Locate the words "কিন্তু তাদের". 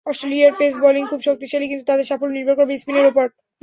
1.67-2.05